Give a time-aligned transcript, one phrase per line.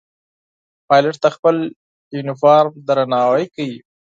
[0.87, 1.55] پیلوټ د خپل
[2.15, 3.79] یونیفورم درناوی کوي.